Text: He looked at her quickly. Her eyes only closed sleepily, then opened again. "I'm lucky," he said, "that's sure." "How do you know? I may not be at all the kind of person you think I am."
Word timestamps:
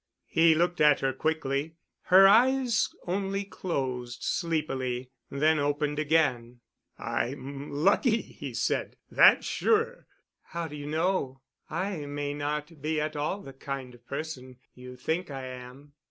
He 0.25 0.55
looked 0.55 0.81
at 0.81 1.01
her 1.01 1.13
quickly. 1.13 1.75
Her 2.05 2.27
eyes 2.27 2.89
only 3.05 3.43
closed 3.43 4.23
sleepily, 4.23 5.11
then 5.29 5.59
opened 5.59 5.99
again. 5.99 6.61
"I'm 6.97 7.69
lucky," 7.71 8.19
he 8.23 8.55
said, 8.55 8.95
"that's 9.11 9.45
sure." 9.45 10.07
"How 10.41 10.67
do 10.67 10.75
you 10.75 10.87
know? 10.87 11.41
I 11.69 12.07
may 12.07 12.33
not 12.33 12.81
be 12.81 12.99
at 12.99 13.15
all 13.15 13.41
the 13.43 13.53
kind 13.53 13.93
of 13.93 14.07
person 14.07 14.57
you 14.73 14.95
think 14.95 15.29
I 15.29 15.45
am." 15.45 15.93